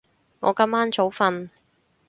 [0.39, 1.49] 我今晚早瞓